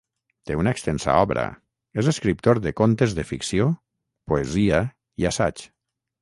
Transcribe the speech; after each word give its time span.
Té 0.49 0.53
una 0.59 0.71
extensa 0.75 1.17
obra: 1.25 1.43
és 2.03 2.09
escriptor 2.11 2.61
de 2.63 2.71
contes 2.81 3.13
de 3.19 3.27
ficció, 3.33 3.69
poesia 4.33 4.81
i 5.25 5.31
assaig. 5.33 5.65